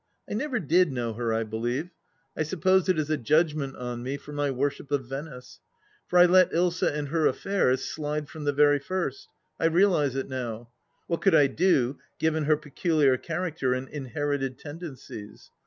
I 0.27 0.33
never 0.33 0.59
did 0.59 0.91
know 0.91 1.13
her, 1.13 1.31
I 1.31 1.43
believe. 1.43 1.91
I 2.35 2.41
suppose 2.41 2.89
it 2.89 2.97
is 2.97 3.11
a 3.11 3.17
judgment 3.17 3.75
on 3.75 4.01
me 4.01 4.17
for 4.17 4.31
my 4.33 4.49
worship 4.49 4.89
of 4.91 5.05
Venice. 5.07 5.59
For 6.07 6.17
I 6.17 6.25
let 6.25 6.51
Ilsa 6.51 6.91
and 6.91 7.09
her 7.09 7.27
affairs 7.27 7.83
slide 7.83 8.27
from 8.27 8.45
the 8.45 8.51
very 8.51 8.79
first; 8.79 9.27
I 9.59 9.65
realize 9.65 10.15
it 10.15 10.27
now. 10.27 10.71
What 11.05 11.21
could 11.21 11.35
I 11.35 11.45
do, 11.45 11.99
given 12.17 12.45
her 12.45 12.57
peculiar 12.57 13.15
character 13.17 13.75
and 13.75 13.87
inherited 13.89 14.57
tendencies 14.57 15.51